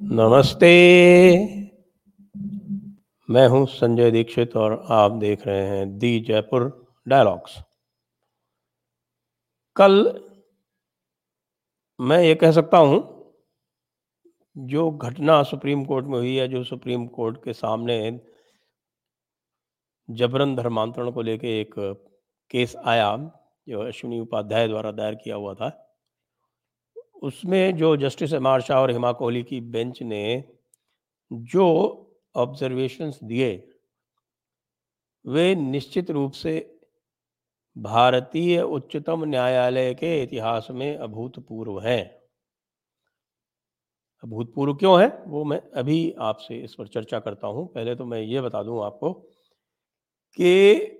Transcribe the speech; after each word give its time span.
नमस्ते। 0.00 0.68
मैं 3.28 3.46
हूँ 3.48 3.66
संजय 3.66 4.10
दीक्षित 4.10 4.56
और 4.56 4.86
आप 4.90 5.12
देख 5.12 5.46
रहे 5.46 5.66
हैं 5.66 5.98
दी 5.98 6.20
जयपुर 6.20 6.66
डायलॉग्स। 7.08 7.56
कल 9.76 10.22
मैं 12.00 12.22
ये 12.22 12.34
कह 12.34 12.52
सकता 12.52 12.78
हूँ, 12.78 12.98
जो 14.56 14.90
घटना 14.90 15.42
सुप्रीम 15.42 15.84
कोर्ट 15.84 16.06
में 16.06 16.18
हुई 16.18 16.36
है, 16.36 16.48
जो 16.48 16.64
सुप्रीम 16.64 17.06
कोर्ट 17.06 17.44
के 17.44 17.52
सामने 17.52 18.10
जबरन 20.08 20.54
धर्मांतरण 20.56 21.10
को 21.10 21.22
लेके 21.22 21.60
एक 21.60 21.74
केस 22.50 22.76
आया, 22.76 23.16
जो 23.66 23.80
अश्विनी 23.80 24.20
उपाध्याय 24.20 24.68
द्वारा 24.68 24.90
दायर 24.92 25.14
किया 25.14 25.36
हुआ 25.36 25.54
था। 25.54 25.80
उसमें 27.22 27.76
जो 27.76 27.96
जस्टिस 27.96 28.32
एम 28.32 28.46
आर 28.46 28.60
शाह 28.60 28.80
और 28.80 28.90
हिमा 28.90 29.12
कोहली 29.12 29.42
की 29.42 29.60
बेंच 29.60 30.02
ने 30.02 30.44
जो 31.32 31.66
ऑब्जर्वेशंस 32.34 33.18
दिए, 33.24 33.52
वे 35.24 35.54
निश्चित 35.54 36.10
रूप 36.10 36.32
से 36.32 36.80
भारतीय 37.76 38.60
उच्चतम 38.62 39.24
न्यायालय 39.24 39.94
के 39.94 40.22
इतिहास 40.22 40.68
में 40.70 40.96
अभूतपूर्व 40.96 41.80
हैं। 41.80 42.04
अभूतपूर्व 44.24 44.74
क्यों 44.74 45.00
है, 45.02 45.08
वो 45.26 45.44
मैं 45.44 45.60
अभी 45.76 46.14
आपसे 46.18 46.56
इस 46.56 46.74
पर 46.74 46.86
चर्चा 46.88 47.18
करता 47.18 47.46
हूँ। 47.46 47.66
पहले 47.66 47.94
तो 47.94 48.04
मैं 48.04 48.20
ये 48.20 48.40
बता 48.40 48.62
दूँ 48.62 48.84
आपको 48.84 49.12
कि 50.36 50.90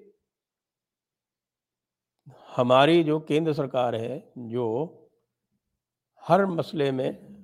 हमारी 2.56 3.04
जो 3.04 3.20
केंद्र 3.20 3.52
सरकार 3.52 3.94
है, 3.94 4.32
जो 4.38 5.00
हर 6.28 6.46
मसले 6.46 6.92
में 6.92 7.34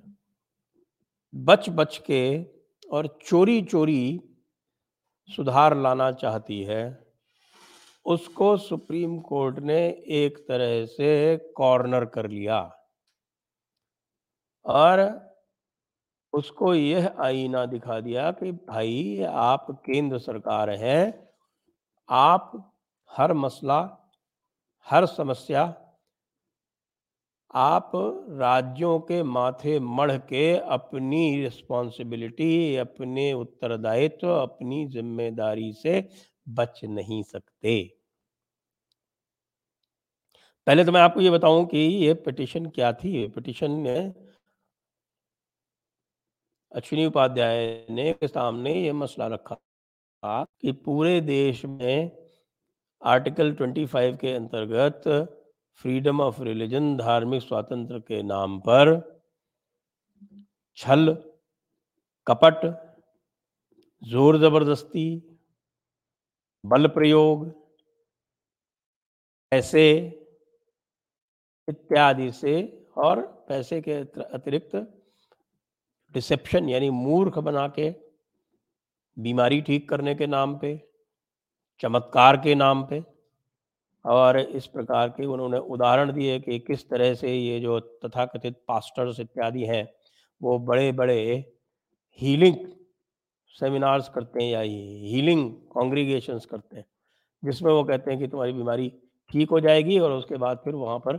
बच 1.34 1.68
बच 1.68 1.98
के 1.98 2.44
और 2.92 3.18
चोरी 3.26 3.62
चोरी 3.62 4.20
सुधार 5.28 5.76
लाना 5.76 6.12
चाहती 6.12 6.62
है, 6.62 7.12
उसको 8.06 8.56
सुप्रीम 8.56 9.20
कोर्ट 9.20 9.58
ने 9.58 9.88
एक 10.08 10.38
तरह 10.48 10.86
से 10.86 11.36
कॉर्नर 11.36 12.04
कर 12.04 12.28
लिया। 12.28 12.76
और 14.64 15.20
उसको 16.32 16.74
यह 16.74 17.14
आईना 17.18 17.66
दिखा 17.66 18.00
दिया 18.00 18.30
कि 18.30 18.52
भाई 18.52 19.22
आप 19.22 19.66
केंद्र 19.70 20.18
सरकार 20.18 20.70
हैं 20.70 21.29
आप 22.10 22.72
हर 23.10 23.32
मसला, 23.32 23.78
हर 24.86 25.06
समस्या 25.06 25.62
आप 27.54 27.92
राज्यों 28.40 28.98
के 29.00 29.22
माथे 29.22 29.78
मढ़ 29.80 30.16
के 30.18 30.56
अपनी 30.56 31.42
रिस्पॉन्सिबिलिटी 31.42 32.76
अपने 32.76 33.32
उत्तरदायित्व, 33.32 34.28
अपनी 34.28 34.86
ज़िम्मेदारी 34.86 35.72
से 35.72 36.08
बच 36.48 36.80
नहीं 36.84 37.22
सकते। 37.22 38.00
पहले 40.66 40.84
तो 40.84 40.92
मैं 40.92 41.00
आपको 41.00 41.20
ये 41.20 41.30
बताऊँ 41.30 41.66
कि 41.66 41.78
ये 41.78 42.14
पिटिशन 42.14 42.66
क्या 42.66 42.92
थी? 42.92 43.28
पिटिशन 43.28 43.70
ने 43.70 43.98
अश्विनी 46.72 47.06
उपाध्याय 47.06 47.86
ने 47.90 48.12
के 48.12 48.28
सामने 48.28 48.74
ये 48.74 48.92
मसला 48.92 49.26
रखा। 49.26 49.56
था 50.22 50.42
कि 50.60 50.72
पूरे 50.84 51.20
देश 51.20 51.64
में 51.64 52.10
आर्टिकल 53.02 53.52
25 53.60 54.16
के 54.20 54.34
अंतर्गत 54.34 55.02
फ्रीडम 55.84 56.20
ऑफ़ 56.20 56.42
रिलीजन, 56.42 56.96
धार्मिक 56.96 57.42
स्वातंत्र 57.42 57.98
के 57.98 58.22
नाम 58.22 58.58
पर 58.60 58.90
छल, 60.78 61.16
कपट, 62.26 62.66
ज़ोर 64.02 64.38
ज़बरदस्ती, 64.38 65.06
बल 66.64 66.86
प्रयोग, 66.88 67.48
पैसे 69.52 69.86
इत्यादि 71.68 72.30
से 72.32 72.54
और 72.96 73.20
पैसे 73.48 73.80
के 73.80 73.94
अतिरिक्त 74.34 74.76
डिसेप्शन 76.14 76.68
यानी 76.68 76.90
मूर्ख 76.90 77.38
बना 77.38 77.66
के 77.68 77.90
बीमारी 79.20 79.60
ठीक 79.60 79.88
करने 79.88 80.14
के 80.14 80.26
नाम 80.26 80.56
पे, 80.58 80.76
चमत्कार 81.80 82.36
के 82.36 82.54
नाम 82.54 82.82
पे, 82.84 83.02
और 84.04 84.38
इस 84.38 84.66
प्रकार 84.66 85.08
के 85.08 85.26
उन्होंने 85.26 85.58
उदाहरण 85.58 86.12
दिए 86.12 86.38
कि 86.40 86.58
किस 86.58 86.88
तरह 86.90 87.14
से 87.14 87.34
ये 87.34 87.58
जो 87.60 87.78
तथाकथित 88.04 88.56
पास्टर्स 88.68 89.20
इत्यादि 89.20 89.64
हैं, 89.64 89.88
वो 90.40 90.58
बड़े 90.58 90.90
बड़े 90.92 91.20
हीलिंग 92.20 92.56
सेमिनार्स 93.54 94.08
करते 94.08 94.42
हैं 94.42 94.50
या 94.50 94.60
हीलिंग 94.60 95.50
कॉन्ग्रीगेशंस 95.70 96.46
करते 96.46 96.76
हैं, 96.76 96.84
जिसमें 97.42 97.72
वो 97.72 97.82
कहते 97.84 98.10
हैं 98.10 98.20
कि 98.20 98.26
तुम्हारी 98.28 98.52
बीमारी 98.52 98.92
ठीक 99.30 99.50
हो 99.50 99.60
जाएगी 99.60 99.98
और 99.98 100.12
उसके 100.12 100.36
बाद 100.36 100.60
फिर 100.64 100.74
वहाँ 100.74 100.98
पर 100.98 101.16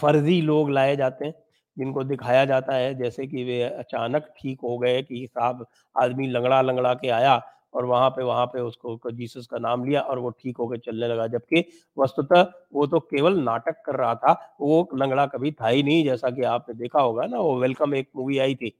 फर्जी 0.00 0.40
लोग 0.42 0.70
लाए 0.70 0.96
जाते 0.96 1.24
हैं। 1.24 1.34
जिनको 1.76 2.04
दिखाया 2.04 2.44
जाता 2.44 2.74
है, 2.74 2.94
जैसे 2.94 3.26
कि 3.26 3.44
वे 3.44 3.62
अचानक 3.62 4.28
ठीक 4.38 4.60
हो 4.64 4.76
गए 4.78 5.02
कि 5.02 5.26
साहब 5.28 5.66
आदमी 5.96 6.26
लंगड़ा 6.28 6.60
लंगड़ा 6.62 6.94
के 6.94 7.08
आया 7.10 7.40
और 7.74 7.84
वहाँ 7.86 8.08
पे 8.10 8.22
वहाँ 8.24 8.46
पे 8.46 8.60
उसको 8.60 9.10
जीसस 9.12 9.46
का 9.46 9.58
नाम 9.58 9.84
लिया 9.84 10.00
और 10.02 10.18
वो 10.18 10.30
ठीक 10.32 10.56
होकर 10.58 10.78
चलने 10.80 11.08
लगा। 11.08 11.26
जबकि 11.28 11.64
वस्तुतः 11.96 12.46
वो 12.74 12.86
तो 12.86 13.00
केवल 13.02 13.38
नाटक 13.40 13.82
कर 13.86 13.96
रहा 13.96 14.14
था, 14.14 14.32
वो 14.60 14.88
लंगड़ा 14.94 15.26
कभी 15.26 15.52
था 15.52 15.68
ही 15.68 15.82
नहीं, 15.82 16.04
जैसा 16.04 16.30
कि 16.30 16.42
आपने 16.44 16.74
देखा 16.76 17.00
होगा 17.00 17.26
ना, 17.26 17.38
वो 17.38 17.58
वेलकम 17.60 17.94
एक 17.94 18.08
मूवी 18.16 18.38
आई 18.38 18.54
थी, 18.54 18.72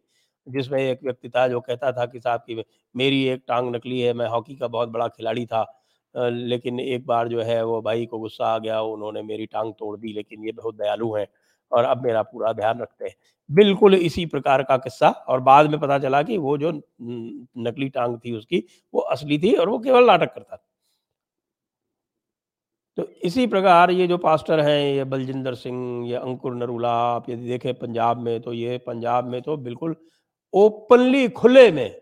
जिसमें 0.47 0.79
एक 0.81 1.01
व्यक्ति 1.05 1.29
था 1.31 1.47
जो 1.49 1.61
कहता 1.61 1.93
था 1.93 2.07
कि 2.07 2.21
साहब 2.21 2.41
की 2.41 2.65
मेरी 2.95 3.25
एक 3.29 3.43
टांग 3.49 3.75
नकली 3.77 4.01
है, 4.01 4.13
मैं 4.15 4.29
हॉकी 4.29 4.57
का 4.57 4.69
बहुत 4.69 4.89
बड़ा 4.91 5.09
खिलाड़ी 5.09 5.47
था 5.47 5.67
लेकिन 6.15 6.81
एक 6.81 7.05
बार 7.07 7.29
जो 7.29 7.43
है 7.43 7.65
वो 7.65 7.81
भाई 7.83 8.07
को 8.07 8.19
गुस्सा 8.19 8.47
आ 8.47 8.59
गया, 8.59 8.81
उन्होंने 8.83 9.23
मेरी 9.23 9.47
टांग 9.47 9.73
तोड़ 9.75 9.97
दी, 9.99 10.13
लेकिन 10.13 10.45
ये 10.47 10.53
बहुत 10.53 10.77
दयालु 10.77 11.13
हैं। 11.15 11.27
और 11.73 11.85
अब 11.85 12.03
मेरा 12.05 12.23
पूरा 12.23 12.53
ध्यान 12.53 12.81
रखते 12.81 13.05
हैं। 13.05 13.15
बिल्कुल 13.51 13.95
इसी 13.95 14.27
प्रकार 14.27 14.63
का 14.63 14.77
किस्सा 14.77 15.09
और 15.09 15.41
बाद 15.41 15.71
में 15.71 15.79
पता 15.81 15.99
चला 15.99 16.23
कि 16.23 16.39
वो 16.39 16.57
जो 16.59 16.73
नकली 17.01 17.89
टांग 17.89 18.19
थी 18.19 18.37
उसकी, 18.37 18.65
वो 18.95 19.01
असली 19.01 19.39
थी 19.39 19.55
और 19.55 19.69
वो 19.69 19.79
केवल 19.79 20.07
नाटक 20.07 20.35
करता 20.35 20.57
था। 20.57 20.63
तो 22.99 23.05
इसी 23.25 23.47
प्रकार 23.47 23.91
ये 23.91 24.07
जो 24.07 24.17
पास्टर 24.19 24.61
हैं, 24.61 24.95
ये 24.95 25.05
बलजिंदर 25.05 25.55
सिंह, 25.55 26.09
ये 26.09 26.17
अंकुर 26.17 26.55
नरूला 26.55 26.91
आप 26.91 27.29
यदि 27.31 27.49
देखें 27.49 27.75
पंजाब 27.75 28.19
में 28.19 28.41
तो 28.41 28.53
ये 28.53 28.79
पंजाब 28.79 29.27
में 29.27 29.41
तो 29.43 29.57
बिल्कुल 29.57 29.97
ओपनली 30.55 31.29
खुले 31.29 31.71
में 31.73 32.01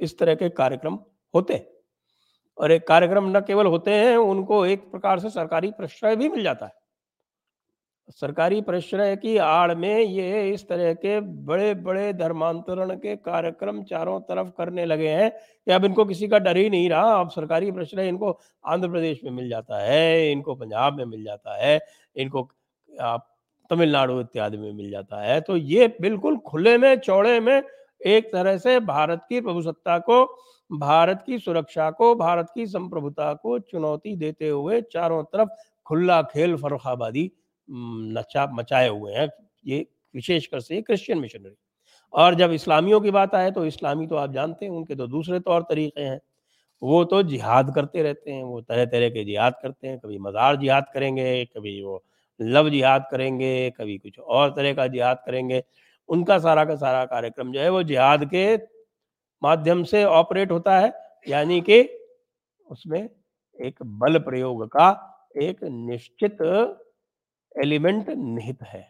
इस 0.00 0.18
तरह 0.18 0.34
के 0.34 0.48
कार्यक्रम 0.50 0.98
होते 1.34 1.54
हैं। 1.54 1.66
और 2.58 2.72
एक 2.72 2.86
कार्यक्रम 2.88 3.28
न 3.36 3.40
केवल 3.40 3.66
होते 3.66 3.90
हैं, 3.90 4.16
उनको 4.16 4.64
एक 4.66 4.90
प्रकार 4.90 5.18
से 5.18 5.30
सरकारी 5.30 5.70
प्रश्रय 5.70 6.16
भी 6.16 6.28
मिल 6.28 6.42
जाता 6.42 6.66
है। 6.66 6.72
सरकारी 8.10 8.60
परिश्रय 8.60 9.14
की 9.16 9.36
आड़ 9.36 9.74
में 9.74 10.00
ये 10.00 10.50
इस 10.50 10.66
तरह 10.68 10.92
के 10.94 11.18
बड़े 11.20 11.74
बड़े 11.74 12.12
धर्मांतरण 12.12 12.94
के 12.96 13.14
कार्यक्रम 13.16 13.82
चारों 13.82 14.18
तरफ़ 14.20 14.48
करने 14.58 14.84
लगे 14.84 15.08
हैं 15.08 15.30
कि 15.30 15.72
अब 15.72 15.84
इनको 15.84 16.04
किसी 16.04 16.28
का 16.28 16.38
डर 16.38 16.56
ही 16.56 16.70
नहीं 16.70 16.88
रहा। 16.90 17.14
अब 17.14 17.30
सरकारी 17.30 17.70
परिश्रय 17.70 18.08
इनको 18.08 18.38
आंध्र 18.64 18.88
प्रदेश 18.90 19.20
में 19.24 19.30
मिल 19.30 19.48
जाता 19.48 19.82
है, 19.82 20.30
इनको 20.32 20.54
पंजाब 20.54 20.96
में 20.98 21.04
मिल 21.04 21.24
जाता 21.24 21.56
है, 21.56 21.78
इनको 22.16 22.48
आप 22.90 23.26
तमिलनाडु 23.70 24.20
इत्यादि 24.20 24.56
में 24.56 24.72
मिल 24.72 24.90
जाता 24.90 25.22
है। 25.22 25.40
तो 25.40 25.56
ये 25.56 25.86
बिल्कुल 26.00 26.36
खुले 26.36 26.76
में, 26.78 26.94
चौड़े 26.96 27.38
में 27.40 27.62
एक 28.06 28.32
तरह 28.32 28.56
से 28.56 28.78
भारत 28.80 29.24
की 29.28 29.40
प्रभुसत्ता 29.40 29.98
को, 29.98 30.24
भारत 30.70 31.22
की 31.26 31.38
सुरक्षा 31.38 31.90
को, 31.90 32.14
भारत 32.14 32.50
की 32.54 32.66
संप्रभुता 32.66 33.32
को 33.34 33.58
चुनौती 33.58 34.16
देते 34.16 34.48
हुए 34.48 34.80
चारों 34.82 35.22
तरफ़ 35.24 35.48
खुला 35.86 36.20
खेल 36.22 36.56
फरुखाबादी 36.56 37.30
नचा, 37.70 38.46
मचाए 38.52 38.88
हुए 38.88 39.12
हैं, 39.12 39.28
ये 39.64 39.86
विशेषकर 40.14 40.60
से 40.60 40.80
क्रिश्चियन 40.82 41.18
मिशनरी 41.18 41.56
और 42.12 42.34
जब 42.34 42.52
इस्लामियों 42.52 43.00
की 43.00 43.10
बात 43.10 43.34
आए 43.34 43.50
तो 43.50 43.64
इस्लामी 43.66 44.06
तो 44.06 44.16
आप 44.16 44.32
जानते 44.32 44.64
हैं, 44.64 44.72
उनके 44.72 44.94
तो 44.94 45.06
दूसरे 45.08 45.40
तौर 45.40 45.62
तरीके 45.62 46.02
हैं। 46.02 46.20
वो 46.82 47.02
तो 47.04 47.22
जिहाद 47.24 47.72
करते 47.74 48.02
रहते 48.02 48.30
हैं, 48.30 48.42
वो 48.44 48.60
तरह 48.60 48.84
तरह 48.86 49.08
के 49.10 49.24
जिहाद 49.24 49.54
करते 49.62 49.88
हैं, 49.88 49.98
कभी 49.98 50.18
मज़ार 50.18 50.56
जिहाद 50.56 50.86
करेंगे, 50.94 51.44
कभी 51.46 51.82
वो 51.82 52.02
लव 52.40 52.68
जिहाद 52.70 53.06
करेंगे, 53.10 53.70
कभी 53.70 53.96
कुछ 53.98 54.18
और 54.18 54.50
तरह 54.50 54.74
का 54.74 54.86
जिहाद 54.86 55.22
करेंगे। 55.26 55.62
उनका 56.08 56.38
सारा 56.38 56.64
का 56.64 56.74
सारा 56.76 57.04
कार्यक्रम 57.06 57.52
जो 57.52 57.60
है 57.60 57.68
वो 57.70 57.82
जिहाद 57.84 58.24
के 58.24 58.56
माध्यम 59.42 59.82
से 59.84 60.04
ऑपरेट 60.04 60.50
होता 60.52 60.78
है, 60.78 60.92
यानी 61.26 61.60
कि 61.60 61.82
उसमें 62.66 63.08
एक 63.58 63.82
बल 63.82 64.18
प्रयोग 64.20 64.66
का 64.68 64.88
एक 65.36 65.62
निश्चित 65.64 66.38
एलिमेंट 67.54 68.08
निहित 68.08 68.62
है। 68.62 68.82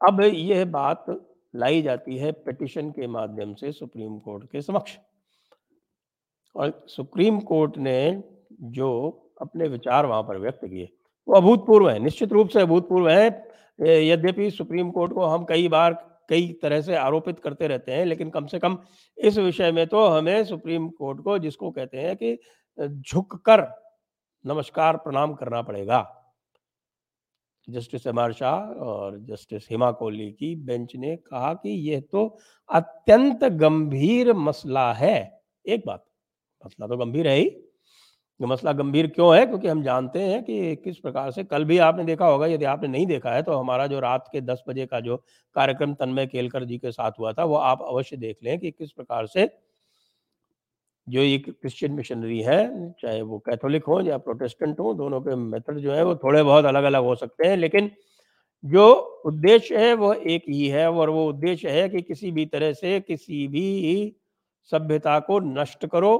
अब 0.00 0.20
यह 0.22 0.64
बात 0.64 1.06
लाई 1.54 1.82
जाती 1.82 2.16
है 2.18 2.32
पिटिशन 2.32 2.90
के 2.90 3.06
माध्यम 3.06 3.54
से 3.54 3.72
सुप्रीम 3.72 4.18
कोर्ट 4.18 4.44
के 4.52 4.60
समक्ष। 4.62 4.96
और 6.56 6.84
सुप्रीम 6.88 7.40
कोर्ट 7.40 7.76
ने 7.78 8.22
जो 8.70 8.90
अपने 9.40 9.68
विचार 9.68 10.06
वहाँ 10.06 10.22
पर 10.22 10.38
व्यक्त 10.38 10.64
किए, 10.64 10.88
वो 11.28 11.34
अभूतपूर्व 11.34 11.88
हैं, 11.88 11.98
निश्चित 12.00 12.32
रूप 12.32 12.48
से 12.48 12.60
अभूतपूर्व 12.60 13.08
है। 13.08 13.26
यद्यपि 13.78 14.50
सुप्रीम 14.50 14.90
कोर्ट 14.90 15.12
को 15.12 15.24
हम 15.24 15.44
कई 15.44 15.68
बार 15.68 15.92
कई 16.28 16.52
तरह 16.62 16.80
से 16.80 16.94
आरोपित 16.94 17.38
करते 17.40 17.68
रहते 17.68 17.92
हैं, 17.92 18.04
लेकिन 18.06 18.30
कम 18.30 18.46
से 18.46 18.58
कम 18.58 18.78
इस 19.18 19.38
विषय 19.38 19.72
में 19.72 19.86
तो 19.86 20.06
हमें 20.06 20.44
सुप्रीम 20.44 20.88
कोर्ट 20.90 21.20
को 21.20 21.38
जिसको 21.38 21.70
कहते 21.70 21.98
हैं 21.98 22.16
कि 22.16 22.38
झुककर 22.78 23.60
नमस्कार 24.44 24.96
प्रणाम 24.96 25.32
करना 25.34 25.60
पड़ेगा। 25.62 25.98
जस्टिस 27.68 28.06
एम 28.06 28.18
आर 28.18 28.32
शाह 28.32 28.70
और 28.82 29.18
जस्टिस 29.20 29.66
हिमा 29.70 29.90
कोहली 29.92 30.30
की 30.32 30.54
बेंच 30.56 30.94
ने 30.96 31.14
कहा 31.16 31.52
कि 31.54 31.70
यह 31.90 32.00
तो 32.12 32.24
अत्यंत 32.70 33.44
गंभीर 33.44 34.32
मसला 34.32 34.92
है। 34.92 35.42
एक 35.66 35.82
बात, 35.86 36.04
मसला 36.64 36.86
तो 36.86 36.96
गंभीर 36.96 37.28
है 37.28 37.36
ही। 37.36 37.50
मसला 38.40 38.72
गंभीर 38.72 39.06
क्यों 39.06 39.34
है? 39.36 39.46
क्योंकि 39.46 39.68
हम 39.68 39.82
जानते 39.82 40.22
हैं 40.22 40.42
कि 40.44 40.76
किस 40.76 40.98
प्रकार 40.98 41.30
से 41.30 41.44
कल 41.44 41.64
भी 41.64 41.78
आपने 41.78 42.04
देखा 42.04 42.26
होगा, 42.26 42.46
यदि 42.46 42.64
आपने 42.64 42.88
नहीं 42.88 43.06
देखा 43.06 43.32
है 43.32 43.42
तो 43.42 43.54
हमारा 43.54 43.86
जो 43.86 44.00
रात 44.00 44.28
के 44.32 44.40
10 44.40 44.62
बजे 44.68 44.86
का 44.86 45.00
जो 45.00 45.16
कार्यक्रम 45.56 45.94
तन्मय 45.94 46.26
केलकर 46.26 46.64
जी 46.64 46.78
के 46.78 46.92
साथ 46.92 47.18
हुआ 47.18 47.32
था, 47.32 47.44
वो 47.44 47.56
आप 47.56 47.82
अवश्य 47.82 48.16
देख 48.16 48.36
लें 48.44 48.58
कि 48.58 48.70
किस 48.70 48.92
प्रकार 48.92 49.26
से 49.26 49.50
जो 51.06 51.22
ये 51.22 51.38
क्रिश्चियन 51.40 51.92
मिशनरी 51.92 52.40
है, 52.42 52.92
चाहे 53.00 53.22
वो 53.22 53.38
कैथोलिक 53.40 53.84
हो 53.84 54.00
या 54.02 54.18
प्रोटेस्टेंट 54.18 54.80
हो, 54.80 54.92
दोनों 54.94 55.20
के 55.20 55.34
मेथड 55.36 55.78
जो 55.78 55.92
है 55.92 56.04
वो 56.04 56.14
थोड़े 56.16 56.42
बहुत 56.42 56.64
अलग-अलग 56.64 57.02
हो 57.04 57.14
सकते 57.16 57.48
हैं, 57.48 57.56
लेकिन 57.56 57.90
जो 58.64 58.88
उद्देश्य 59.26 59.78
है 59.78 59.94
वो 59.94 60.12
एक 60.14 60.44
ही 60.48 60.66
है 60.68 60.90
और 60.92 61.10
वो 61.10 61.28
उद्देश्य 61.28 61.70
है 61.70 61.88
कि 61.88 62.02
किसी 62.02 62.30
भी 62.32 62.46
तरह 62.46 62.72
से 62.72 63.00
किसी 63.00 63.46
भी 63.48 64.14
सभ्यता 64.72 65.18
को 65.20 65.38
नष्ट 65.40 65.86
करो 65.86 66.12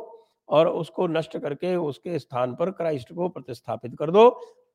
और 0.49 0.69
उसको 0.69 1.06
नष्ट 1.09 1.38
करके 1.38 1.75
उसके 1.76 2.19
स्थान 2.19 2.55
पर 2.56 2.71
क्राइस्ट 2.73 3.12
को 3.15 3.29
प्रतिस्थापित 3.29 3.97
कर 3.99 4.11
दो। 4.11 4.29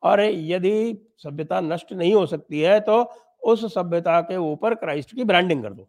और 0.04 0.22
यदि 0.22 0.98
सभ्यता 1.20 1.62
नष्ट 1.62 1.94
नहीं 1.94 2.14
हो 2.16 2.26
सकती 2.28 2.62
है 2.62 2.80
तो 2.82 3.04
उस 3.44 3.66
सभ्यता 3.76 4.22
के 4.22 4.38
ऊपर 4.38 4.76
क्राइस्ट 4.76 5.16
की 5.16 5.24
ब्रांडिंग 5.24 5.64
कर 5.64 5.74
दो। 5.74 5.88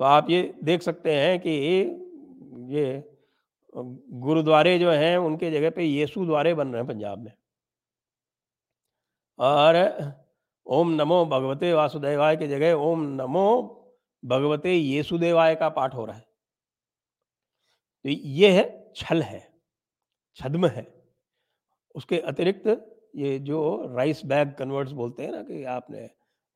तो 0.00 0.04
आप 0.04 0.30
ये 0.30 0.42
देख 0.64 0.82
सकते 0.82 1.14
हैं 1.14 1.38
कि 1.40 1.50
ये 2.74 2.86
गुरुद्वारे 3.74 4.78
जो 4.78 4.90
हैं, 4.90 5.16
उनके 5.16 5.50
जगह 5.50 5.70
पे 5.70 5.84
येसु 5.84 6.24
द्वारे 6.26 6.54
बन 6.54 6.68
रहे 6.68 6.82
हैं 6.82 6.88
पंजाब 6.88 7.18
में। 7.18 7.32
और 9.38 9.76
ओम 10.66 10.90
नमो 10.92 11.24
भगवते 11.26 11.72
वासुदेवाय 11.72 12.36
की 12.36 12.46
जगह 12.48 12.72
ओम 12.74 13.02
नमो 13.14 13.48
भगवते 14.22 14.72
येसुदेवाय 14.72 15.54
का 15.54 15.68
पाठ 15.68 15.94
हो 15.94 16.04
रहा 16.04 16.16
है। 16.16 16.24
तो 18.04 18.08
ये 18.08 18.50
है 18.52 18.92
छल 18.96 19.22
है, 19.22 19.40
छद्म 20.38 20.66
है। 20.66 20.86
उसके 21.94 22.18
अतिरिक्त 22.20 22.66
ये 23.16 23.38
जो 23.38 23.60
राइस 23.96 24.24
बैग 24.26 24.52
कन्वर्ट्स 24.54 24.92
बोलते 24.92 25.22
हैं 25.22 25.32
ना 25.32 25.42
कि 25.42 25.62
आपने 25.64 26.08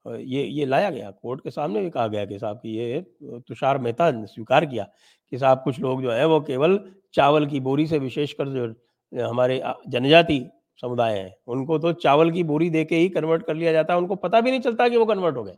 ये 0.06 0.42
ये 0.44 0.66
लाया 0.66 0.90
गया, 0.90 1.10
कोर्ट 1.12 1.42
के 1.42 1.50
सामने 1.50 1.80
भी 1.80 1.90
कहा 1.90 2.06
गया 2.06 2.24
कि 2.26 2.38
साहब 2.38 2.56
की 2.56 2.76
ये 2.76 3.00
तुषार 3.22 3.78
मेहता 3.78 4.10
ने 4.10 4.26
स्वीकार 4.26 4.66
किया 4.66 4.84
कि 5.32 5.38
साहब 5.38 5.62
कुछ 5.64 5.78
लोग 5.80 6.02
जो 6.02 6.10
है 6.12 6.26
वो 6.26 6.40
केवल 6.40 6.78
चावल 7.14 7.46
की 7.46 7.60
बोरी 7.60 7.86
से 7.86 7.98
विशेषकर 7.98 8.48
जो 8.48 9.28
हमारे 9.28 9.62
जनजाति 9.88 10.40
समुदाय 10.82 11.18
हैं, 11.18 11.34
उनको 11.46 11.78
तो 11.78 11.92
चावल 11.94 12.30
की 12.30 12.42
बोरी 12.44 12.70
दे 12.70 12.84
के 12.84 12.96
ही 12.96 13.08
कन्वर्ट 13.08 13.42
कर 13.46 13.54
लिया 13.54 13.72
जाता 13.72 13.94
है, 13.94 13.98
उनको 14.00 14.16
पता 14.16 14.40
भी 14.40 14.50
नहीं 14.50 14.60
चलता 14.60 14.88
कि 14.88 14.96
वो 14.96 15.06
कन्वर्ट 15.06 15.36
हो 15.36 15.44
गए। 15.44 15.56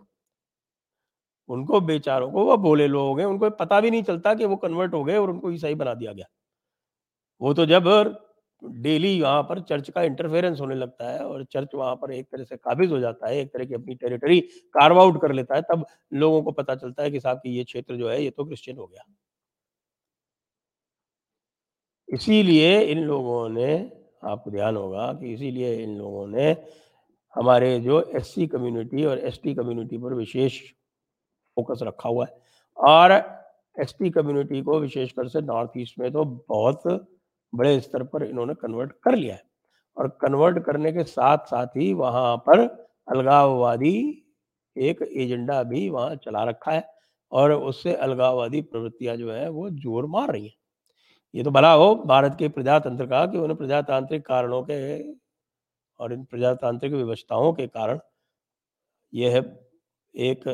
उनको 1.48 1.80
बेचारों 1.80 2.30
को, 2.32 2.44
वो 2.44 2.56
भोले 2.56 2.86
लोग 2.86 3.20
हैं, 3.20 3.26
उनको 3.26 3.50
पता 3.50 3.80
भी 3.80 3.90
नहीं 3.90 4.02
चलता 4.02 4.34
कि 4.34 4.44
वो 4.44 4.56
कन्वर्ट 4.56 4.94
हो 4.94 5.04
गए 5.04 5.16
और 5.16 5.30
उनको 5.30 5.50
ईसाई 5.52 5.74
बना 5.74 5.94
दिया 5.94 6.12
गया। 6.12 6.26
वो 7.40 7.54
तो 7.54 7.66
जब 7.66 7.88
डेली 8.62 9.20
वहाँ 9.20 9.42
पर 9.42 9.60
चर्च 9.60 9.90
का 9.90 10.02
इंटरफेरेंस 10.02 10.60
होने 10.60 10.74
लगता 10.74 11.10
है 11.10 11.24
और 11.26 11.44
चर्च 11.44 11.74
वहाँ 11.74 11.94
पर 11.96 12.12
एक 12.12 12.26
तरह 12.32 12.44
से 12.44 12.56
काबिज 12.56 12.92
हो 12.92 12.98
जाता 12.98 13.28
है, 13.28 13.36
एक 13.38 13.52
तरह 13.52 13.64
की 13.64 13.74
अपनी 13.74 13.94
टेरिटरी 13.94 14.40
कार्व 14.74 15.00
आउट 15.00 15.20
कर 15.22 15.32
लेता 15.32 15.54
है, 15.54 15.62
तब 15.62 15.86
लोगों 16.12 16.42
को 16.42 16.52
पता 16.52 16.74
चलता 16.74 17.02
है 17.02 17.10
कि 17.10 17.20
साहब 17.20 17.38
की 17.38 17.56
ये 17.56 17.64
क्षेत्र 17.64 17.96
जो 17.96 18.08
है, 18.10 18.22
ये 18.24 18.30
तो 18.30 18.44
क्रिश्चियन 18.44 18.78
हो 18.78 18.86
गया। 18.86 19.04
इसीलिए 22.08 22.80
इन 22.82 22.98
लोगों 22.98 23.48
ने, 23.48 23.74
आपको 24.24 24.50
ध्यान 24.50 24.76
होगा 24.76 25.12
कि 25.12 25.32
इसीलिए 25.34 25.74
इन 25.84 25.96
लोगों 25.98 26.26
ने 26.26 26.50
हमारे 27.36 27.78
जो 27.80 28.00
एससी 28.16 28.46
कम्युनिटी 28.46 29.04
और 29.04 29.18
एसटी 29.18 29.54
कम्युनिटी 29.54 29.98
पर 29.98 30.14
विशेष 30.14 30.60
फोकस 31.56 31.80
रखा 31.82 32.08
हुआ 32.08 32.26
है। 32.26 32.40
और 32.78 33.12
एसटी 33.76 34.10
कम्युनिटी 34.10 34.62
को 34.62 34.78
विशेषकर 34.80 35.28
से 35.28 35.40
नॉर्थ 35.40 35.72
ईस्ट 35.78 35.98
में 35.98 36.10
तो 36.12 36.24
बहुत 36.48 36.82
बड़े 37.52 37.78
स्तर 37.80 38.02
पर 38.04 38.22
इन्होंने 38.24 38.54
कन्वर्ट 38.56 38.92
कर 39.04 39.16
लिया 39.16 39.34
है। 39.34 39.42
और 39.96 40.08
कन्वर्ट 40.20 40.64
करने 40.64 40.92
के 40.92 41.04
साथ 41.04 41.38
साथ 41.46 41.76
ही 41.76 41.92
वहाँ 41.94 42.36
पर 42.46 42.60
अलगाववादी 43.08 43.94
एक 44.76 45.02
एजेंडा 45.02 45.62
भी 45.62 45.88
वहाँ 45.90 46.14
चला 46.16 46.44
रखा 46.44 46.72
है 46.72 46.84
और 47.32 47.52
उससे 47.52 47.94
अलगाववादी 47.96 48.60
प्रवृत्तियाँ 48.62 49.16
जो 49.16 49.30
है 49.32 49.48
वो 49.50 49.68
ज़ोर 49.70 50.06
मार 50.06 50.32
रही 50.32 50.44
हैं। 50.44 50.54
ये 51.34 51.42
तो 51.44 51.50
भला 51.50 51.72
हो, 51.72 51.94
भारत 51.96 52.36
के 52.38 52.48
प्रजातंत्र 52.48 53.06
का 53.06 53.24
कि 53.26 53.38
उन्हें 53.38 53.56
प्रजातांत्रिक 53.58 54.26
कारणों 54.26 54.62
के 54.62 55.02
और 56.00 56.12
इन 56.12 56.24
प्रजातांत्रिक 56.24 56.92
व्यवस्थाओं 56.92 57.52
के 57.52 57.66
कारण 57.68 57.98
यह 59.12 59.36
एक 60.14 60.48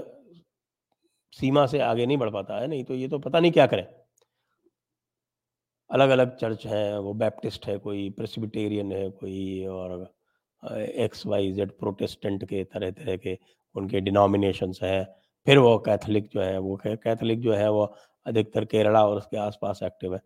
सीमा 1.32 1.66
से 1.66 1.78
आगे 1.80 2.06
नहीं 2.06 2.18
बढ़ 2.18 2.30
पाता 2.30 2.60
है, 2.60 2.66
नहीं 2.66 2.84
तो 2.84 2.94
ये 2.94 3.08
तो 3.08 3.18
पता 3.18 3.40
नहीं 3.40 3.52
क्या 3.52 3.66
करें। 3.66 3.86
अलग 5.90 6.10
अलग 6.10 6.36
चर्च 6.36 6.66
हैं, 6.66 6.98
वो 6.98 7.12
बैप्टिस्ट 7.14 7.66
है, 7.66 7.78
कोई 7.78 8.08
प्रेसिबिटेरियन 8.10 8.92
है, 8.92 9.08
कोई 9.10 9.64
और 9.66 10.14
एक्स, 10.62 11.26
वाई, 11.26 11.52
जेड 11.52 11.70
प्रोटेस्टेंट 11.78 12.44
के 12.44 12.62
तरह 12.64 12.90
तरह 12.90 13.16
के 13.16 13.38
उनके 13.74 14.00
डिनोमिनेशंस 14.00 14.80
हैं। 14.82 15.06
फिर 15.46 15.58
वो 15.58 15.76
कैथोलिक 15.78 16.28
जो 16.28 16.40
है, 16.40 16.58
वो 16.58 16.76
कैथोलिक 16.84 17.40
जो 17.40 17.52
है, 17.52 17.70
वो 17.70 17.94
अधिकतर 18.26 18.64
केरला 18.64 19.06
और 19.06 19.16
उसके 19.16 19.36
आसपास 19.36 19.80
एक्टिव 19.82 20.14
है। 20.14 20.20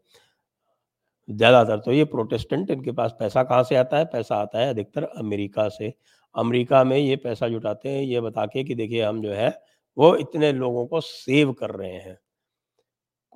ज़्यादातर 1.29 1.79
तो 1.79 1.93
ये 1.93 2.05
प्रोटेस्टेंट, 2.05 2.71
इनके 2.71 2.93
पास 2.93 3.15
पैसा 3.21 3.43
कहाँ 3.43 3.63
से 3.63 3.77
आता 3.77 3.99
है? 3.99 4.05
पैसा 4.05 4.37
आता 4.37 4.59
है 4.59 4.69
अधिकतर 4.71 5.05
अमेरिका 5.05 5.69
से। 5.69 5.93
अमेरिका 6.35 6.83
में 6.85 6.97
ये 6.99 7.17
पैसा 7.17 7.49
जुटाते 7.49 7.89
हैं, 7.89 8.03
ये 8.03 8.21
बता 8.21 8.47
के 8.47 8.65
कि 8.65 8.75
देखिए 8.75 9.03
हम 9.03 9.23
जो 9.23 9.33
है, 9.33 9.49
वो 9.97 10.15
इतने 10.17 10.53
लोगों 10.53 10.87
को 10.87 11.01
सेव 11.01 11.53
कर 11.53 11.71
रहे 11.71 11.93
हैं। 11.93 12.19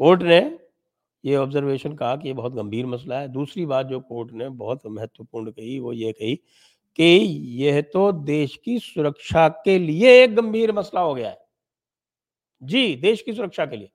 कोर्ट 0.01 0.23
ने 0.23 0.41
ये 1.25 1.37
ऑब्जर्वेशन 1.37 1.93
कहा 1.93 2.17
कि 2.17 2.29
ये 2.29 2.35
बहुत 2.35 2.53
गंभीर 2.53 2.87
मसला 2.87 3.19
है। 3.19 3.29
दूसरी 3.29 3.67
बात 3.67 3.87
जो 3.87 4.01
कोर्ट 4.01 4.33
ने 4.33 4.49
बहुत 4.49 4.87
महत्वपूर्ण 4.87 5.51
कही, 5.51 5.79
वो 5.79 5.93
ये 5.93 6.13
कही 6.13 6.35
कि 6.99 7.05
यह 7.63 7.81
तो 7.83 8.11
देश 8.13 8.57
की 8.57 8.79
सुरक्षा 8.79 9.49
के 9.65 9.79
लिए 9.79 10.23
एक 10.25 10.35
गंभीर 10.35 10.73
मसला 10.73 11.01
हो 11.01 11.15
गया 11.15 11.29
है। 11.29 11.39
जी, 12.63 12.95
देश 12.97 13.23
की 13.23 13.33
सुरक्षा 13.33 13.67
के 13.67 13.77
लिए। 13.77 13.91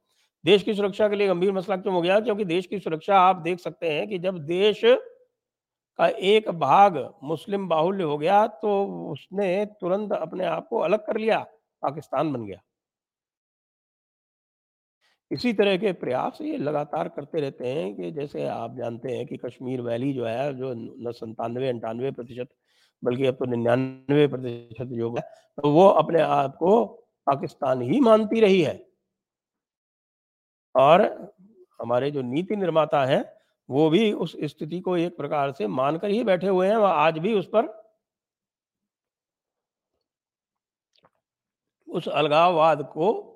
देश 0.45 0.63
की 0.63 0.73
सुरक्षा 0.73 1.07
के 1.09 1.15
लिए 1.15 1.27
गंभीर 1.27 1.51
मसला 1.51 1.75
क्यों 1.77 1.93
हो 1.95 2.01
गया? 2.01 2.19
क्योंकि 2.19 2.45
देश 2.45 2.65
की 2.67 2.79
सुरक्षा 2.79 3.19
आप 3.19 3.35
देख 3.35 3.59
सकते 3.59 3.89
हैं 3.89 4.07
कि 4.07 4.19
जब 4.19 4.37
देश 4.37 4.81
का 5.99 6.07
एक 6.07 6.49
भाग 6.51 6.97
मुस्लिम 7.23 7.67
बाहुल्य 7.67 8.03
हो 8.03 8.17
गया 8.17 8.45
तो 8.47 8.83
उसने 9.11 9.65
तुरंत 9.81 10.13
अपने 10.13 10.45
आप 10.45 10.67
को 10.67 10.79
अलग 10.79 11.05
कर 11.07 11.17
लिया, 11.17 11.39
पाकिस्तान 11.83 12.33
बन 12.33 12.45
गया। 12.45 12.61
इसी 15.31 15.53
तरह 15.53 15.77
के 15.77 15.91
प्रयास 15.93 16.37
ये 16.41 16.57
लगातार 16.57 17.07
करते 17.09 17.41
रहते 17.41 17.67
हैं 17.67 17.95
कि 17.95 18.11
जैसे 18.11 18.45
आप 18.47 18.75
जानते 18.77 19.15
हैं 19.17 19.25
कि 19.27 19.37
कश्मीर 19.37 19.81
वैली 19.81 20.13
जो 20.13 20.25
है, 20.25 20.53
जो 20.53 20.73
न 20.73 21.11
संतानवे 21.11 21.69
अंठानवे 21.69 22.11
प्रतिशत 22.11 22.49
बल्कि 23.03 23.25
अब 23.25 23.35
तो 23.35 23.45
निन्यानवे 23.45 24.27
प्रतिशत 24.27 24.87
जो 24.87 25.13
है 25.15 25.21
तो 25.57 25.71
वो 25.71 25.87
अपने 25.87 26.21
आप 26.21 26.55
को 26.55 26.85
पाकिस्तान 27.27 27.81
ही 27.81 27.99
मानती 27.99 28.39
रही 28.39 28.61
है। 28.61 28.75
और 30.75 31.01
हमारे 31.81 32.11
जो 32.11 32.21
नीति 32.21 32.55
निर्माता 32.55 33.05
हैं, 33.05 33.23
वो 33.69 33.89
भी 33.89 34.11
उस 34.13 34.35
स्थिति 34.43 34.79
को 34.79 34.97
एक 34.97 35.17
प्रकार 35.17 35.51
से 35.51 35.67
मानकर 35.67 36.09
ही 36.09 36.23
बैठे 36.23 36.47
हुए 36.47 36.67
हैं 36.67 36.75
और 36.75 36.89
आज 36.89 37.17
भी 37.17 37.33
उस 37.33 37.49
पर 37.55 37.67
उस 41.87 42.07
अलगाववाद 42.07 42.81
को 42.93 43.30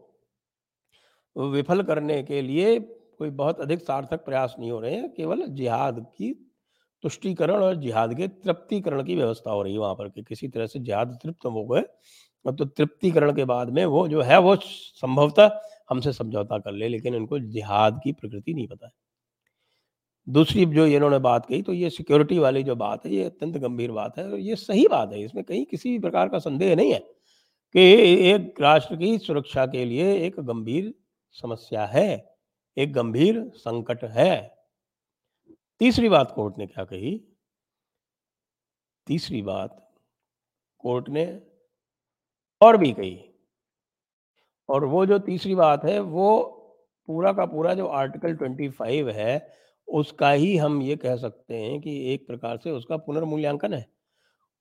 विफल 1.36 1.82
करने 1.84 2.22
के 2.24 2.42
लिए 2.42 2.80
कोई 2.80 3.30
बहुत 3.32 3.60
अधिक 3.62 3.82
सार्थक 3.82 4.26
प्रयास 4.26 4.56
नहीं 4.60 4.72
हो 4.72 4.80
रहे 4.80 4.96
हैं, 4.96 5.10
केवल 5.14 5.46
जिहाद 5.50 6.00
की 6.18 6.34
तुष्टिकरण 7.04 7.64
और 7.64 7.76
जिहाद 7.76 8.14
के 8.14 8.28
तृप्तिकरण 8.28 9.04
की 9.04 9.16
व्यवस्था 9.16 9.52
हो 9.52 9.62
रही 9.64 9.74
है 9.74 9.80
वहाँ 9.80 9.96
पर 9.96 10.10
कि 10.10 10.24
किसी 10.24 10.48
तरह 10.48 10.68
से 10.68 10.80
जिहाद 10.80 11.18
तृप्त 11.24 11.46
हो 11.46 11.66
गए। 11.66 11.82
तो 12.46 12.66
तृप्तिकरण 12.66 13.34
के 13.36 13.46
बाद 13.46 13.70
में 13.70 13.86
वो 13.86 14.08
जो 14.08 14.22
है, 14.22 14.38
वो 14.40 14.56
संभवतः 14.56 15.60
हमसे 15.90 16.14
समझौता 16.14 16.58
कर 16.60 16.72
ले, 16.72 16.88
लेकिन 16.88 17.16
इनको 17.16 17.40
जिहाद 17.40 18.00
की 18.04 18.12
प्रकृति 18.12 18.54
नहीं 18.54 18.68
पता 18.68 18.86
है। 18.86 18.92
दूसरी 20.28 20.66
जो 20.66 20.86
इन्होंने 20.88 21.18
बात 21.20 21.46
कही 21.46 21.62
तो 21.62 21.74
ये 21.74 21.90
सिक्योरिटी 21.90 22.38
वाली 22.40 22.64
जो 22.64 22.76
बात 22.76 23.06
है, 23.06 23.14
ये 23.14 23.24
अत्यंत 23.24 23.58
गंभीर 23.58 23.92
बात 23.92 24.18
है 24.18 24.26
और 24.26 24.38
ये 24.40 24.56
सही 24.56 24.88
बात 24.88 25.14
है। 25.14 25.24
इसमें 25.24 25.44
कहीं 25.44 25.66
किसी 25.66 25.90
भी 25.90 26.00
प्रकार 26.00 26.30
का 26.30 26.40
संदेह 26.40 26.76
नहीं 26.76 26.92
है 26.92 27.00
कि 27.76 27.82
एक 28.30 28.62
राष्ट्र 28.62 28.96
की 28.96 29.18
सुरक्षा 29.20 29.66
के 29.68 29.86
लिए 29.86 30.14
एक 30.18 30.40
गंभीर 30.42 30.94
समस्या 31.42 31.86
है, 31.86 32.38
एक 32.78 32.94
गंभीर 32.94 33.52
संकट 33.56 34.04
है। 34.04 34.58
तीसरी 35.80 36.10
बात 36.10 36.32
कोर्ट 36.36 36.58
ने 36.58 36.68
क्या 36.68 36.86
कही? 36.86 37.24
तीसरी 39.08 39.42
बात 39.42 39.96
कोर्ट 40.80 41.10
ने 41.10 41.42
और 42.62 42.78
भी 42.78 42.94
कही। 42.94 43.30
और 44.70 44.86
वो 44.86 45.06
जो 45.06 45.20
तीसरी 45.20 45.56
बात 45.56 45.86
है, 45.86 46.00
वो 46.00 46.44
पूरा 47.08 47.34
का 47.34 47.46
पूरा 47.46 47.74
जो 47.74 47.88
आर्टिकल 47.88 48.36
25 48.36 49.08
है, 49.08 49.58
उसका 49.88 50.32
ही 50.32 50.58
हम 50.58 50.82
ये 50.82 50.96
कह 50.96 51.16
सकते 51.16 51.58
हैं 51.58 51.82
कि 51.82 52.14
एक 52.14 52.28
प्रकार 52.28 52.58
से 52.58 52.72
उसका 52.72 52.98
पुनर्मूल्यांकन 52.98 53.74
है। 53.74 53.92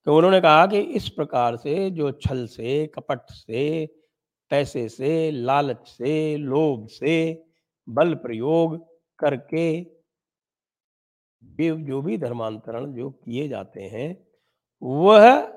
तो 0.04 0.16
उन्होंने 0.16 0.40
कहा 0.40 0.66
कि 0.66 0.78
इस 0.78 1.09
प्रकार 1.09 1.57
से 1.57 1.90
जो 1.90 2.12
छल 2.12 2.47
से, 2.47 2.87
कपट 2.87 3.21
से 3.31 3.95
पैसे 4.50 4.88
से, 4.88 5.30
लालच 5.30 5.88
से, 5.88 6.36
लोभ 6.36 6.86
से, 6.88 7.44
बल 7.88 8.14
प्रयोग 8.14 8.76
करके 9.18 9.94
जो 11.60 12.00
भी 12.02 12.18
धर्मांतरण 12.18 12.92
जो 12.92 13.10
किए 13.10 13.48
जाते 13.48 13.82
हैं, 13.82 14.26
वह 14.82 15.52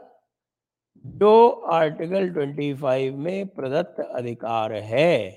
जो 1.06 1.50
आर्टिकल 1.50 2.30
25 2.30 3.12
में 3.12 3.48
प्रदत्त 3.48 4.00
अधिकार 4.00 4.74
है, 4.74 5.30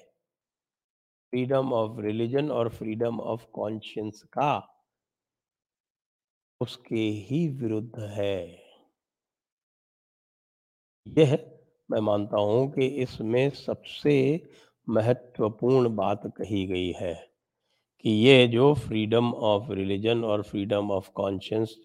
फ्रीडम 1.33 1.73
ऑफ़ 1.73 2.01
रिलीजन 2.01 2.51
और 2.51 2.69
फ्रीडम 2.69 3.21
ऑफ़ 3.21 3.47
कॉन्शियंस 3.53 4.23
का, 4.23 4.77
उसके 6.61 6.97
ही 6.97 7.49
विरुद्ध 7.49 8.01
है। 8.01 8.61
यह 11.07 11.60
मैं 11.91 12.01
मानता 12.01 12.41
हूँ 12.41 12.71
कि 12.73 12.87
इसमें 13.03 13.49
सबसे 13.51 14.15
महत्वपूर्ण 14.89 15.95
बात 15.97 16.23
कही 16.37 16.67
गई 16.67 16.91
है 16.93 17.15
कि 18.05 18.11
ये 18.11 18.47
जो 18.49 18.73
फ्रीडम 18.75 19.33
ऑफ़ 19.33 19.73
रिलीजन 19.73 20.25
और 20.25 20.43
फ्रीडम 20.43 20.91
ऑफ़ 20.91 21.11
कॉन्शियंस 21.15 21.77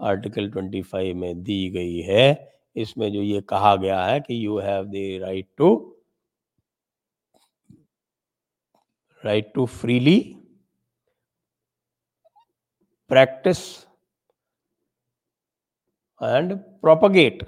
आर्टिकल 0.00 0.50
25 0.50 1.14
में 1.14 1.42
दी 1.42 1.68
गई 1.70 2.00
है, 2.00 2.48
इसमें 2.76 3.12
जो 3.12 3.22
ये 3.22 3.40
कहा 3.40 3.74
गया 3.76 4.02
है 4.04 4.20
कि 4.20 4.44
you 4.46 4.58
have 4.58 4.84
the 4.84 5.18
right 5.22 5.48
to 5.58 5.70
right 9.24 9.52
to 9.54 9.66
freely 9.66 10.18
practise 13.10 13.58
and 16.20 16.52
propagate 16.82 17.42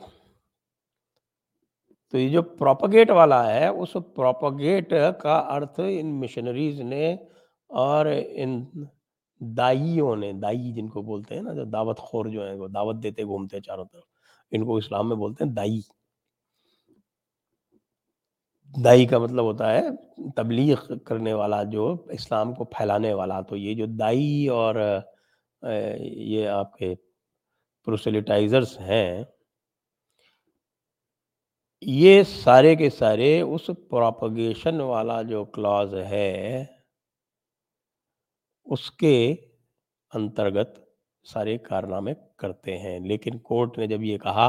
तो 2.13 2.19
ये 2.19 2.29
जो 2.31 2.43
प्रोपगेट 2.43 3.11
वाला 3.11 3.43
है, 3.45 3.71
उस 3.73 3.93
प्रोपगेट 4.17 4.89
का 5.23 5.37
अर्थ 5.57 5.81
इन 5.81 6.07
मिशनरीज 6.17 6.81
ने 6.83 7.19
और 7.71 8.09
इन 8.09 8.61
दाइयों 9.41 10.15
ने, 10.17 10.33
दाई 10.35 10.73
जिनको 10.73 11.03
बोलते 11.03 11.35
हैं 11.35 11.43
ना, 11.43 11.55
जो 11.55 11.65
दावत 11.67 11.99
खोर 12.01 12.29
जो 12.31 12.45
है, 12.45 12.55
वो 12.57 12.69
दावत 12.69 12.97
देते, 12.97 13.25
घूमते 13.25 13.57
हैं 13.57 13.63
चारों 13.63 13.85
तरफ़, 13.87 14.05
इनको 14.53 14.79
इस्लाम 14.79 15.07
में 15.09 15.19
बोलते 15.19 15.45
हैं 15.45 15.55
दाई। 15.55 15.83
दाई 18.75 19.07
का 19.07 19.19
मतलब 19.19 19.45
होता 19.45 19.71
है 19.71 19.91
तबलीग 20.37 20.77
करने 21.07 21.33
वाला, 21.35 21.63
जो 21.65 22.07
इस्लाम 22.13 22.55
को 22.55 22.65
फैलाने 22.75 23.13
वाला। 23.15 23.41
तो 23.43 23.57
ये 23.57 23.75
जो 23.75 23.87
दाई 23.89 24.47
और 24.53 24.79
ये 25.63 26.47
आपके 26.49 26.95
प्रोसेलिटाइजर्स 27.87 28.79
हैं 28.81 29.27
ये 31.83 32.23
सारे 32.25 32.75
के 32.77 32.89
सारे 32.91 33.41
उस 33.43 33.67
प्रोपगेशन 33.71 34.81
वाला 34.81 35.23
जो 35.23 35.45
क्लॉज 35.45 35.95
है, 35.95 36.69
उसके 38.67 39.33
अंतर्गत 40.13 40.75
सारे 41.25 41.57
कारनामे 41.59 42.15
करते 42.39 42.73
हैं। 42.73 42.99
लेकिन 43.01 43.39
कोर्ट 43.39 43.79
ने 43.79 43.87
जब 43.89 44.03
ये 44.03 44.19
कहा 44.19 44.49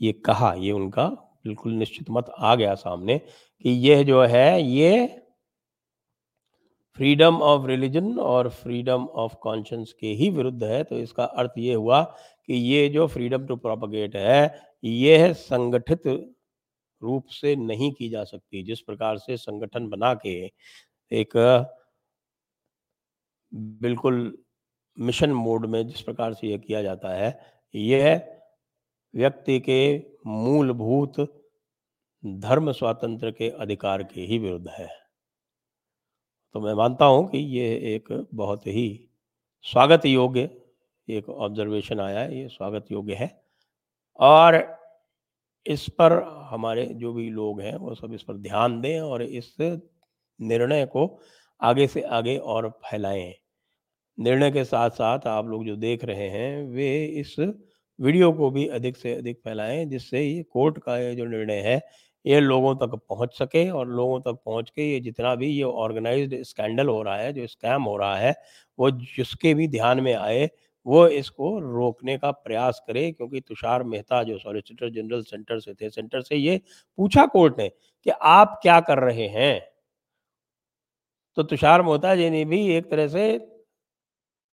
ये 0.00 0.12
कहा, 0.12 0.52
ये 0.54 0.72
उनका 0.72 1.06
बिल्कुल 1.44 1.72
निश्चित 1.72 2.10
मत 2.10 2.32
आ 2.38 2.54
गया 2.54 2.74
सामने 2.74 3.18
कि 3.18 3.70
यह 3.88 4.02
जो 4.04 4.22
है, 4.22 4.62
ये 4.62 5.06
फ्रीडम 6.98 7.40
ऑफ़ 7.42 7.66
रिलीजन 7.66 8.18
और 8.18 8.48
फ्रीडम 8.48 9.04
ऑफ़ 9.06 9.34
कॉन्शियंस 9.34 9.92
के 9.92 10.06
ही 10.06 10.30
विरुद्ध 10.30 10.64
है। 10.64 10.82
तो 10.84 10.98
इसका 10.98 11.24
अर्थ 11.24 11.52
ये 11.58 11.74
हुआ 11.74 12.02
कि 12.02 12.54
ये 12.54 12.88
जो 12.88 13.06
फ्रीडम 13.06 13.46
टू 13.46 13.56
प्रोपगेट 13.56 14.16
है, 14.16 14.60
यह 14.84 15.32
संगठित 15.32 16.02
रूप 17.02 17.26
से 17.30 17.54
नहीं 17.56 17.92
की 17.92 18.08
जा 18.08 18.24
सकती। 18.24 18.62
जिस 18.62 18.80
प्रकार 18.80 19.18
से 19.18 19.36
संगठन 19.36 19.88
बना 19.88 20.14
के 20.16 20.34
एक 21.12 21.36
बिल्कुल 23.52 24.36
मिशन 24.98 25.30
मोड 25.32 25.66
में 25.66 25.86
जिस 25.86 26.00
प्रकार 26.00 26.34
से 26.34 26.48
यह 26.48 26.58
किया 26.58 26.82
जाता 26.82 27.14
है, 27.14 27.38
यह 27.74 28.20
व्यक्ति 29.14 29.58
के 29.60 29.96
मूलभूत 30.26 31.20
धर्म 32.24 32.72
स्वातंत्र 32.72 33.30
के 33.30 33.48
अधिकार 33.50 34.02
के 34.04 34.20
ही 34.20 34.38
विरुद्ध 34.38 34.68
है। 34.68 34.88
तो 36.54 36.60
मैं 36.60 36.74
मानता 36.74 37.04
हूँ 37.04 37.28
कि 37.30 37.38
यह 37.58 37.94
एक 37.94 38.08
बहुत 38.34 38.66
ही 38.66 38.88
स्वागत 39.64 40.06
योग्य 40.06 40.50
एक 41.08 41.28
ऑब्जर्वेशन 41.28 42.00
आया 42.00 42.20
है 42.20 42.38
ये 42.38 42.48
स्वागत 42.48 42.86
योग्य 42.92 43.14
है। 43.14 43.30
और 44.18 44.56
इस 45.66 45.88
पर 45.98 46.12
हमारे 46.50 46.84
जो 46.94 47.12
भी 47.12 47.28
लोग 47.30 47.60
हैं, 47.60 47.76
वो 47.76 47.94
सब 47.94 48.12
इस 48.14 48.22
पर 48.22 48.36
ध्यान 48.38 48.80
दें 48.80 49.00
और 49.00 49.22
इस 49.22 49.56
निर्णय 49.60 50.84
को 50.86 51.06
आगे 51.60 51.86
से 51.86 52.02
आगे 52.02 52.36
और 52.38 52.68
फैलाएँ। 52.84 53.32
निर्णय 54.18 54.50
के 54.50 54.64
साथ 54.64 54.90
साथ 54.90 55.26
आप 55.28 55.46
लोग 55.46 55.64
जो 55.66 55.76
देख 55.76 56.04
रहे 56.04 56.28
हैं, 56.30 56.62
वे 56.64 57.04
इस 57.20 57.34
वीडियो 57.98 58.32
को 58.32 58.50
भी 58.50 58.66
अधिक 58.68 58.96
से 58.96 59.14
अधिक 59.14 59.38
फैलाएँ, 59.44 59.84
जिससे 59.86 60.22
ये 60.22 60.42
कोर्ट 60.44 60.78
का 60.78 60.98
ये 60.98 61.14
जो 61.14 61.24
निर्णय 61.26 61.60
है, 61.62 61.80
ये 62.24 62.40
लोगों 62.40 62.74
तक 62.76 62.94
पहुँच 63.08 63.34
सके 63.38 63.68
और 63.70 63.88
लोगों 63.88 64.20
तक 64.20 64.40
पहुँच 64.46 64.70
के 64.70 64.92
ये 64.92 65.00
जितना 65.00 65.34
भी 65.34 65.48
ये 65.48 65.62
ऑर्गेनाइज्ड 65.64 66.42
स्कैंडल 66.44 66.88
हो 66.88 67.02
रहा 67.02 67.16
है, 67.16 67.32
जो 67.32 67.46
स्कैम 67.46 67.82
हो 67.82 67.96
रहा 67.96 68.16
है, 68.16 68.34
वो 68.78 68.90
जिसके 68.92 69.54
भी 69.54 69.68
ध्यान 69.68 70.00
में 70.00 70.14
आए 70.14 70.48
वो 70.86 71.06
इसको 71.08 71.58
रोकने 71.60 72.16
का 72.18 72.30
प्रयास 72.30 72.82
करे, 72.86 73.10
क्योंकि 73.12 73.40
तुषार 73.40 73.82
मेहता 73.84 74.22
जो 74.22 74.38
सॉलिसिटर 74.38 74.90
जनरल 74.92 75.22
सेंटर 75.22 75.60
से 75.60 75.74
थे, 75.74 75.90
सेंटर 75.90 76.20
से 76.22 76.36
ये 76.36 76.60
पूछा 76.98 77.26
कोर्ट 77.26 77.58
ने 77.58 77.68
कि 77.68 78.10
आप 78.10 78.58
क्या 78.62 78.80
कर 78.80 78.98
रहे 78.98 79.26
हैं? 79.28 79.60
तो 81.36 81.42
तुषार 81.42 81.82
मेहता 81.82 82.14
जी 82.16 82.30
ने 82.30 82.44
भी 82.44 82.66
एक 82.68 82.90
तरह 82.90 83.08
से 83.08 83.32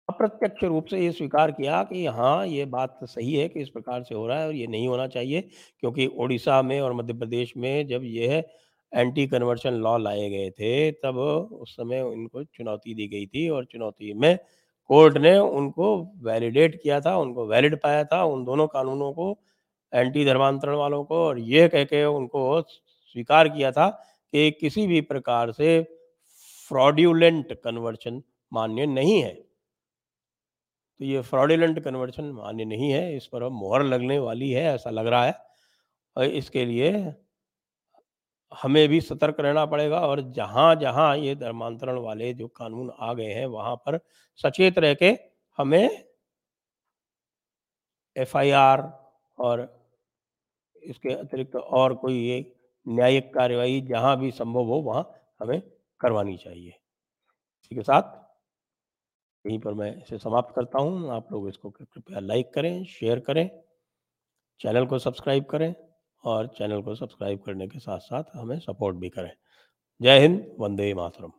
अप्रत्यक्ष 0.09 0.63
रूप 0.63 0.85
से 0.85 0.99
ये 0.99 1.11
स्वीकार 1.11 1.51
किया 1.51 1.81
कि 1.83 2.05
हाँ 2.07 2.45
ये 2.47 2.65
बात 2.67 2.99
सही 3.03 3.33
है 3.35 3.47
कि 3.49 3.61
इस 3.61 3.69
प्रकार 3.69 4.03
से 4.03 4.15
हो 4.15 4.27
रहा 4.27 4.39
है 4.39 4.47
और 4.47 4.55
ये 4.55 4.67
नहीं 4.67 4.87
होना 4.87 5.07
चाहिए, 5.07 5.41
क्योंकि 5.79 6.07
ओडिशा 6.17 6.61
में 6.61 6.79
और 6.81 6.93
मध्य 6.93 7.13
प्रदेश 7.13 7.53
में 7.57 7.87
जब 7.87 8.03
यह 8.03 8.43
एंटी 8.91 9.25
कन्वर्शन 9.27 9.73
लॉ 9.75 9.97
लाए 9.97 10.29
गए 10.29 10.49
थे, 10.51 10.91
तब 10.91 11.17
उस 11.17 11.75
समय 11.75 12.01
उनको 12.01 12.43
चुनौती 12.43 12.93
दी 12.95 13.07
गई 13.07 13.25
थी 13.25 13.47
और 13.49 13.65
चुनौती 13.65 14.13
में 14.13 14.37
कोर्ट 14.89 15.17
ने 15.17 15.37
उनको 15.37 15.95
वैलिडेट 16.23 16.79
किया 16.83 16.99
था, 17.01 17.15
उनको 17.17 17.45
वैलिड 17.47 17.75
पाया 17.81 18.03
था 18.03 18.23
उन 18.23 18.43
दोनों 18.45 18.67
कानूनों 18.67 19.11
को 19.13 19.37
एंटी 19.93 20.25
धर्मांतरण 20.25 20.75
वालों 20.75 21.03
को 21.03 21.17
और 21.17 21.39
ये 21.39 21.67
कह 21.67 21.83
के 21.83 22.03
उनको 22.05 22.61
स्वीकार 22.61 23.49
किया 23.49 23.71
था 23.71 23.89
कि 24.33 24.51
किसी 24.51 24.87
भी 24.87 25.01
प्रकार 25.01 25.51
से 25.51 25.81
फ्रॉड्यूलेंट 26.69 27.53
कन्वर्शन 27.63 28.21
मान्य 28.51 28.85
नहीं 28.85 29.21
है। 29.21 29.33
तो 30.99 31.05
ये 31.05 31.21
फ्रॉडिलेंट 31.21 31.79
कन्वर्शन 31.79 32.25
मान्य 32.25 32.65
नहीं 32.65 32.89
है, 32.91 33.15
इस 33.17 33.27
पर 33.27 33.43
अब 33.43 33.51
मोहर 33.51 33.83
लगने 33.83 34.19
वाली 34.19 34.51
है, 34.51 34.63
ऐसा 34.75 34.89
लग 34.89 35.07
रहा 35.07 35.25
है। 35.25 35.35
और 36.15 36.25
इसके 36.25 36.65
लिए 36.65 36.91
हमें 38.51 38.87
भी 38.89 38.99
सतर्क 39.01 39.39
रहना 39.39 39.65
पड़ेगा 39.65 39.99
और 40.01 40.21
जहाँ 40.31 40.75
जहाँ 40.75 41.15
ये 41.17 41.35
धर्मांतरण 41.35 41.97
वाले 41.97 42.33
जो 42.33 42.47
कानून 42.47 42.91
आ 42.99 43.13
गए 43.13 43.31
हैं, 43.33 43.45
वहाँ 43.45 43.75
पर 43.75 43.99
सचेत 44.39 44.77
रह 44.79 44.93
के 44.93 45.17
हमें 45.59 46.05
एफआईआर 48.15 48.81
और 49.37 49.67
इसके 50.83 51.13
अतिरिक्त 51.13 51.55
और 51.55 51.93
कोई 51.95 52.15
ये 52.19 52.39
न्यायिक 52.85 53.33
कार्यवाही 53.33 53.81
जहाँ 53.81 54.17
भी 54.19 54.31
संभव 54.31 54.65
हो, 54.65 54.81
वहाँ 54.81 55.03
हमें 55.41 55.61
करवानी 56.01 56.37
चाहिए। 56.37 56.69
इसी 56.69 57.75
के 57.75 57.81
साथ 57.81 58.15
यहीं 59.45 59.59
पर 59.59 59.73
मैं 59.73 59.95
इसे 60.01 60.17
समाप्त 60.17 60.55
करता 60.55 60.79
हूँ। 60.79 61.11
आप 61.15 61.31
लोग 61.31 61.47
इसको 61.49 61.69
कृपया 61.69 62.19
लाइक 62.19 62.53
करें, 62.53 62.83
शेयर 62.85 63.19
करें, 63.19 63.49
चैनल 64.59 64.85
को 64.85 64.99
सब्सक्राइब 64.99 65.45
करें। 65.45 65.73
और 66.23 66.47
चैनल 66.47 66.81
को 66.81 66.95
सब्सक्राइब 66.95 67.39
करने 67.39 67.67
के 67.67 67.79
साथ 67.79 67.99
साथ 67.99 68.23
हमें 68.35 68.59
सपोर्ट 68.59 68.97
भी 68.97 69.09
करें। 69.09 69.31
जय 70.01 70.19
हिंद, 70.19 70.55
वंदे 70.59 70.93
मातरम। 70.93 71.31